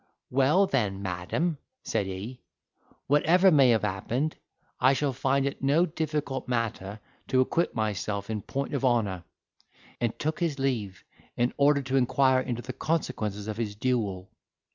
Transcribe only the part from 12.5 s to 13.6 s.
the consequences of